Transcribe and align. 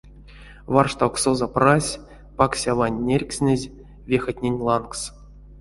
Варштавксозо 0.73 1.45
прась 1.55 1.99
паксяванть 2.37 3.01
нерькстнезь 3.07 3.71
вехатнень 4.09 4.61
лангс. 4.67 5.01